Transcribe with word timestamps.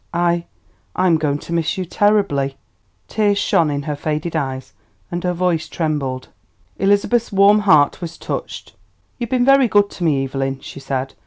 "I 0.15 0.45
I 0.95 1.05
am 1.05 1.19
going 1.19 1.37
to 1.37 1.53
miss 1.53 1.77
you 1.77 1.85
terribly." 1.85 2.57
Tears 3.07 3.37
shone 3.37 3.69
in 3.69 3.83
her 3.83 3.95
faded 3.95 4.35
eyes 4.35 4.73
and 5.11 5.23
her 5.23 5.31
voice 5.31 5.67
trembled. 5.69 6.29
Elizabeth's 6.79 7.31
warm 7.31 7.59
heart 7.69 8.01
was 8.01 8.17
touched. 8.17 8.73
"You've 9.19 9.29
been 9.29 9.45
very 9.45 9.67
good 9.67 9.91
to 9.91 10.03
me, 10.03 10.23
Evelyn," 10.23 10.59
she 10.61 10.79
said. 10.79 11.13